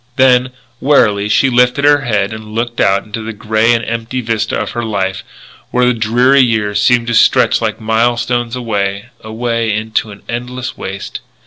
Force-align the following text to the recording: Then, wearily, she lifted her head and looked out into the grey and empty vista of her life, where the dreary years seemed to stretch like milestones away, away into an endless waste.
Then, 0.15 0.49
wearily, 0.79 1.29
she 1.29 1.51
lifted 1.51 1.85
her 1.85 2.01
head 2.01 2.33
and 2.33 2.55
looked 2.55 2.79
out 2.81 3.03
into 3.05 3.21
the 3.21 3.33
grey 3.33 3.71
and 3.71 3.85
empty 3.85 4.19
vista 4.19 4.59
of 4.59 4.71
her 4.71 4.83
life, 4.83 5.23
where 5.69 5.85
the 5.85 5.93
dreary 5.93 6.41
years 6.41 6.81
seemed 6.81 7.05
to 7.05 7.13
stretch 7.13 7.61
like 7.61 7.79
milestones 7.79 8.55
away, 8.55 9.09
away 9.23 9.71
into 9.71 10.09
an 10.09 10.23
endless 10.27 10.75
waste. 10.75 11.19